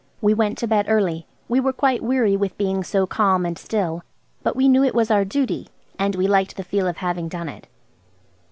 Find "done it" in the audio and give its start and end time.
7.27-7.67